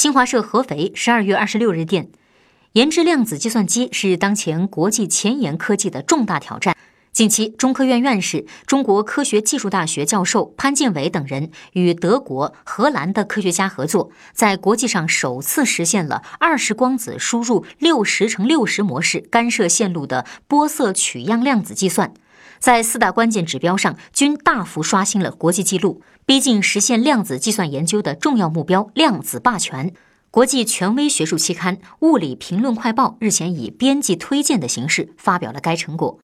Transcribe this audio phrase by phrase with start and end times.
[0.00, 2.08] 新华社合肥十二月二十六日电，
[2.72, 6.74] 研制量子计算机是当前国际前沿科技的重大挑战。
[7.12, 22.14] 近期，中科院院士、中国科学技术大学教授潘建伟等人与德国、荷兰的科学家合作，在国际上首次实现了二十光子输入六十乘六十模式干涉线路的波色取样量子计算，
[22.58, 29.94] 在四大关键指标上均大幅刷新了国际纪录，逼近实现量子计算研究的重要目标——量子霸权。
[30.32, 36.18] 国际权威学术期刊《物理评论快报》日前以编辑推荐的形式发表了该成果。